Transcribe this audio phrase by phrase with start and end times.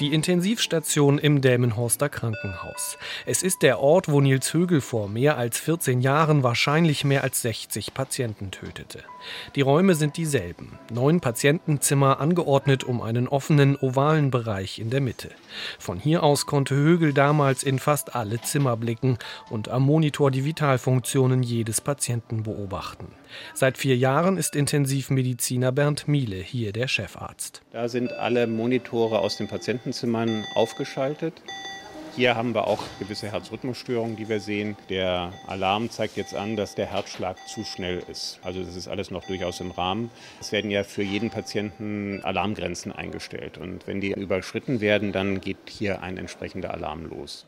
[0.00, 2.98] Die Intensivstation im Delmenhorster Krankenhaus.
[3.26, 7.42] Es ist der Ort, wo Nils Högel vor mehr als 14 Jahren wahrscheinlich mehr als
[7.42, 9.04] 60 Patienten tötete.
[9.54, 10.80] Die Räume sind dieselben.
[10.92, 15.30] Neun Patientenzimmer angeordnet um einen offenen, ovalen Bereich in der Mitte.
[15.78, 19.18] Von hier aus konnte Högel damals in fast alle Zimmer blicken
[19.48, 23.06] und am Monitor die Vitalfunktionen jedes Patienten beobachten.
[23.54, 27.62] Seit vier Jahren ist Intensivmediziner Bernd Miele hier der Chefarzt.
[27.72, 31.42] Da sind alle Monitore aus den Patientenzimmern aufgeschaltet.
[32.16, 34.76] Hier haben wir auch gewisse Herzrhythmusstörungen, die wir sehen.
[34.88, 38.38] Der Alarm zeigt jetzt an, dass der Herzschlag zu schnell ist.
[38.44, 40.12] Also das ist alles noch durchaus im Rahmen.
[40.40, 43.58] Es werden ja für jeden Patienten Alarmgrenzen eingestellt.
[43.58, 47.46] Und wenn die überschritten werden, dann geht hier ein entsprechender Alarm los.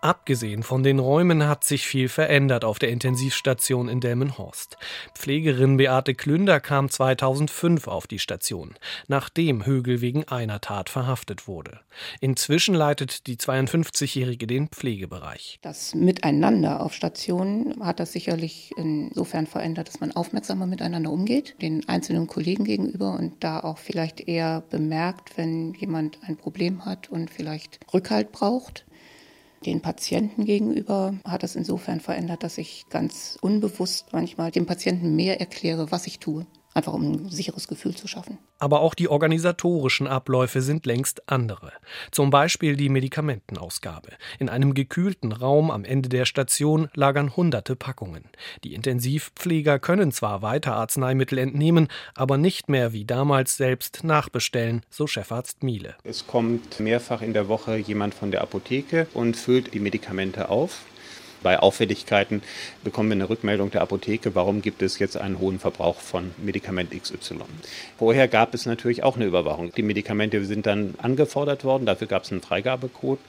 [0.00, 4.76] Abgesehen von den Räumen hat sich viel verändert auf der Intensivstation in Delmenhorst.
[5.16, 8.74] Pflegerin Beate Klünder kam 2005 auf die Station,
[9.08, 11.80] nachdem Högel wegen einer Tat verhaftet wurde.
[12.20, 15.58] Inzwischen leitet die 52-Jährige den Pflegebereich.
[15.62, 21.88] Das Miteinander auf Stationen hat das sicherlich insofern verändert, dass man aufmerksamer miteinander umgeht, den
[21.88, 27.30] einzelnen Kollegen gegenüber und da auch vielleicht eher bemerkt, wenn jemand ein Problem hat und
[27.30, 28.84] vielleicht Rückhalt braucht.
[29.66, 35.40] Den Patienten gegenüber hat es insofern verändert, dass ich ganz unbewusst manchmal dem Patienten mehr
[35.40, 36.46] erkläre, was ich tue
[36.78, 38.38] einfach um ein sicheres Gefühl zu schaffen.
[38.58, 41.72] Aber auch die organisatorischen Abläufe sind längst andere.
[42.10, 44.08] Zum Beispiel die Medikamentenausgabe.
[44.38, 48.24] In einem gekühlten Raum am Ende der Station lagern hunderte Packungen.
[48.64, 55.06] Die Intensivpfleger können zwar weiter Arzneimittel entnehmen, aber nicht mehr wie damals selbst nachbestellen, so
[55.06, 55.96] Chefarzt Miele.
[56.04, 60.84] Es kommt mehrfach in der Woche jemand von der Apotheke und füllt die Medikamente auf.
[61.42, 62.42] Bei Auffälligkeiten
[62.84, 66.90] bekommen wir eine Rückmeldung der Apotheke, warum gibt es jetzt einen hohen Verbrauch von Medikament
[66.90, 67.40] XY.
[67.98, 69.72] Vorher gab es natürlich auch eine Überwachung.
[69.76, 73.20] Die Medikamente sind dann angefordert worden, dafür gab es einen Freigabecode.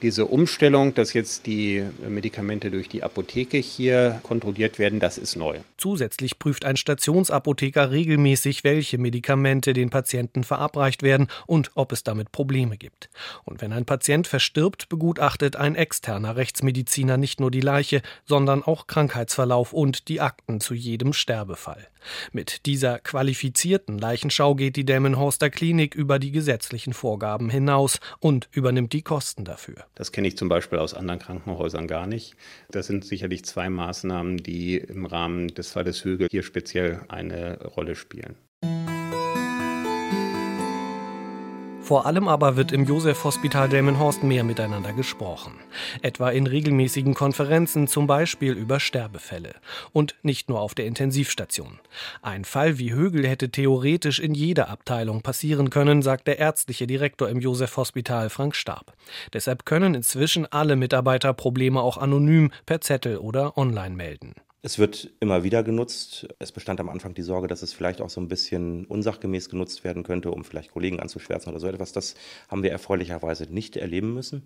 [0.00, 5.58] Diese Umstellung, dass jetzt die Medikamente durch die Apotheke hier kontrolliert werden, das ist neu.
[5.76, 12.30] Zusätzlich prüft ein Stationsapotheker regelmäßig, welche Medikamente den Patienten verabreicht werden und ob es damit
[12.30, 13.10] Probleme gibt.
[13.44, 18.62] Und wenn ein Patient verstirbt, begutachtet ein externer Rechtsmediziner nicht nur nur die Leiche, sondern
[18.62, 21.88] auch Krankheitsverlauf und die Akten zu jedem Sterbefall.
[22.30, 28.92] Mit dieser qualifizierten Leichenschau geht die Delmenhorster Klinik über die gesetzlichen Vorgaben hinaus und übernimmt
[28.92, 29.86] die Kosten dafür.
[29.94, 32.36] Das kenne ich zum Beispiel aus anderen Krankenhäusern gar nicht.
[32.70, 37.96] Das sind sicherlich zwei Maßnahmen, die im Rahmen des Falles Högel hier speziell eine Rolle
[37.96, 38.36] spielen.
[41.88, 45.54] Vor allem aber wird im Josef-Hospital Delmenhorst mehr miteinander gesprochen.
[46.02, 49.54] Etwa in regelmäßigen Konferenzen, zum Beispiel über Sterbefälle.
[49.94, 51.80] Und nicht nur auf der Intensivstation.
[52.20, 57.30] Ein Fall wie Högel hätte theoretisch in jeder Abteilung passieren können, sagt der ärztliche Direktor
[57.30, 58.92] im Josef-Hospital Frank Stab.
[59.32, 64.34] Deshalb können inzwischen alle Mitarbeiter Probleme auch anonym per Zettel oder online melden.
[64.60, 66.26] Es wird immer wieder genutzt.
[66.40, 69.84] Es bestand am Anfang die Sorge, dass es vielleicht auch so ein bisschen unsachgemäß genutzt
[69.84, 71.92] werden könnte, um vielleicht Kollegen anzuschwärzen oder so etwas.
[71.92, 72.16] Das
[72.48, 74.42] haben wir erfreulicherweise nicht erleben müssen.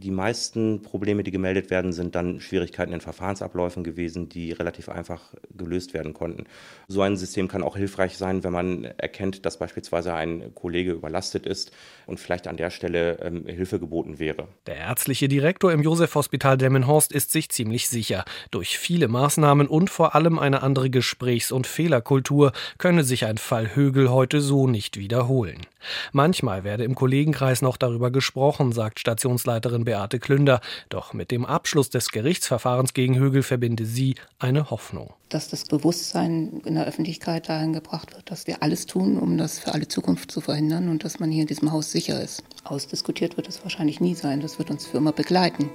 [0.00, 5.34] Die meisten Probleme, die gemeldet werden, sind dann Schwierigkeiten in Verfahrensabläufen gewesen, die relativ einfach
[5.54, 6.44] gelöst werden konnten.
[6.88, 11.44] So ein System kann auch hilfreich sein, wenn man erkennt, dass beispielsweise ein Kollege überlastet
[11.44, 11.72] ist
[12.06, 14.48] und vielleicht an der Stelle ähm, Hilfe geboten wäre.
[14.66, 18.24] Der ärztliche Direktor im Josef-Hospital Demmenhorst ist sich ziemlich sicher.
[18.50, 19.06] Durch viele
[19.50, 24.40] Maßnahmen und vor allem eine andere Gesprächs- und Fehlerkultur könne sich ein Fall Högel heute
[24.40, 25.66] so nicht wiederholen.
[26.12, 30.60] Manchmal werde im Kollegenkreis noch darüber gesprochen, sagt Stationsleiterin Beate Klünder.
[30.88, 35.14] Doch mit dem Abschluss des Gerichtsverfahrens gegen Högel verbinde sie eine Hoffnung.
[35.30, 39.58] Dass das Bewusstsein in der Öffentlichkeit dahin gebracht wird, dass wir alles tun, um das
[39.58, 42.44] für alle Zukunft zu verhindern und dass man hier in diesem Haus sicher ist.
[42.64, 44.40] Ausdiskutiert wird es wahrscheinlich nie sein.
[44.40, 45.70] Das wird uns für immer begleiten.